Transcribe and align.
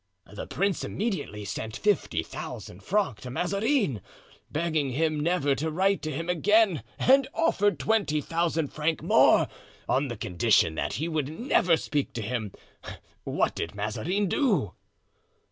"The 0.33 0.47
prince 0.47 0.83
immediately 0.83 1.45
sent 1.45 1.77
fifty 1.77 2.23
thousand 2.23 2.81
francs 2.81 3.21
to 3.21 3.29
Mazarin, 3.29 4.01
begging 4.51 4.93
him 4.93 5.19
never 5.19 5.53
to 5.53 5.69
write 5.69 6.01
to 6.01 6.11
him 6.11 6.27
again, 6.27 6.81
and 6.97 7.27
offered 7.35 7.77
twenty 7.77 8.19
thousand 8.19 8.69
francs 8.69 9.03
more, 9.03 9.47
on 9.87 10.09
condition 10.17 10.73
that 10.73 10.93
he 10.93 11.07
would 11.07 11.29
never 11.29 11.77
speak 11.77 12.13
to 12.13 12.23
him. 12.23 12.51
What 13.25 13.53
did 13.53 13.75
Mazarin 13.75 14.27
do?" 14.27 14.73